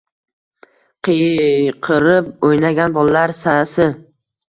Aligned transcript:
Qiyqirib 1.09 2.51
o’ynagan 2.51 2.99
bolalar 3.01 3.39
sasi. 3.47 3.93